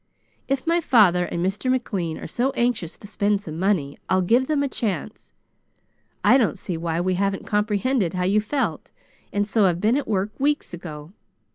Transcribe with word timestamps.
If 0.47 0.65
my 0.65 0.81
father 0.81 1.25
and 1.25 1.45
Mr. 1.45 1.69
McLean 1.69 2.17
are 2.17 2.25
so 2.25 2.49
anxious 2.53 2.97
to 2.97 3.05
spend 3.05 3.39
some 3.39 3.59
money, 3.59 3.99
I'll 4.09 4.23
give 4.23 4.47
them 4.47 4.63
a 4.63 4.67
chance. 4.67 5.31
I 6.23 6.39
don't 6.39 6.57
see 6.57 6.75
why 6.75 6.99
we 6.99 7.13
haven't 7.13 7.45
comprehended 7.45 8.15
how 8.15 8.23
you 8.25 8.41
felt 8.41 8.89
and 9.31 9.47
so 9.47 9.65
have 9.65 9.79
been 9.79 9.95
at 9.97 10.07
work 10.07 10.31
weeks 10.39 10.73
ago. 10.73 11.13